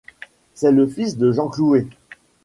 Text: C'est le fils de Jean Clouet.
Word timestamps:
C'est 0.55 0.71
le 0.71 0.87
fils 0.87 1.15
de 1.19 1.31
Jean 1.31 1.47
Clouet. 1.47 1.85